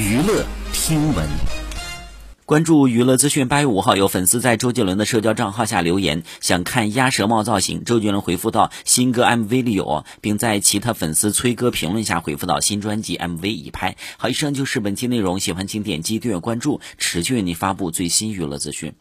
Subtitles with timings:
[0.00, 1.28] 娱乐听闻
[2.46, 7.84] 关注娱乐资讯，八月五号有粉丝在周杰伦的社交账号下留言，想看鸭舌帽造型。
[7.84, 14.30] 周杰伦回复到新歌 MV 里有，并在其他粉丝崔哥评论下回复到新专辑 MV 已拍好。
[14.30, 18.94] 以上就是本期内容，喜欢请点击订阅关注，持续为您发布最新娱乐资讯。